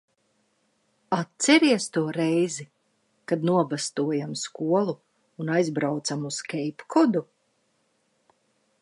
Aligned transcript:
Atceries 1.17 1.85
to 1.97 2.03
reizi, 2.17 2.65
kad 3.31 3.45
nobastojam 3.51 4.33
skolu 4.47 4.99
un 5.45 5.55
aizbraucam 5.59 6.29
uz 6.35 6.43
Keipkodu? 6.55 7.27